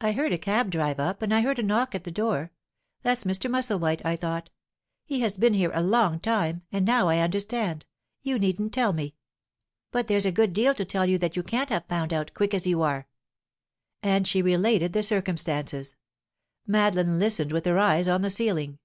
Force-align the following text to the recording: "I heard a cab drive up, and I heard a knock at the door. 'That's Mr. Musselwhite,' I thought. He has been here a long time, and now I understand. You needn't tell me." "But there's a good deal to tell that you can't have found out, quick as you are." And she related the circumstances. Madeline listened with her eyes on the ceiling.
"I 0.00 0.12
heard 0.12 0.32
a 0.32 0.38
cab 0.38 0.70
drive 0.70 1.00
up, 1.00 1.20
and 1.20 1.34
I 1.34 1.40
heard 1.40 1.58
a 1.58 1.62
knock 1.64 1.92
at 1.96 2.04
the 2.04 2.12
door. 2.12 2.52
'That's 3.02 3.24
Mr. 3.24 3.50
Musselwhite,' 3.50 4.04
I 4.06 4.14
thought. 4.14 4.48
He 5.04 5.22
has 5.22 5.36
been 5.36 5.54
here 5.54 5.72
a 5.74 5.82
long 5.82 6.20
time, 6.20 6.62
and 6.70 6.86
now 6.86 7.08
I 7.08 7.18
understand. 7.18 7.84
You 8.22 8.38
needn't 8.38 8.72
tell 8.72 8.92
me." 8.92 9.16
"But 9.90 10.06
there's 10.06 10.24
a 10.24 10.30
good 10.30 10.52
deal 10.52 10.72
to 10.76 10.84
tell 10.84 11.04
that 11.18 11.34
you 11.34 11.42
can't 11.42 11.70
have 11.70 11.86
found 11.88 12.12
out, 12.12 12.32
quick 12.32 12.54
as 12.54 12.68
you 12.68 12.82
are." 12.82 13.08
And 14.04 14.24
she 14.24 14.40
related 14.40 14.92
the 14.92 15.02
circumstances. 15.02 15.96
Madeline 16.64 17.18
listened 17.18 17.50
with 17.50 17.66
her 17.66 17.76
eyes 17.76 18.06
on 18.06 18.22
the 18.22 18.30
ceiling. 18.30 18.78